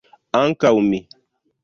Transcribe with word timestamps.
Ankaŭ 0.39 0.71
mi. 0.87 1.01